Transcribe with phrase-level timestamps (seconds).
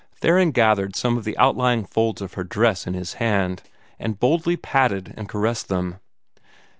[0.15, 3.61] Theron gathered some of the outlying folds of her dress in his hand,
[3.99, 5.99] and boldly patted and caressed them.